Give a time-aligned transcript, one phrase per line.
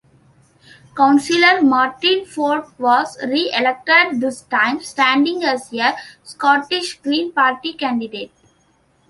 [0.97, 5.93] Councillor Martin Ford was re-elected, this time standing as a
[6.23, 8.31] Scottish Green Party candidate.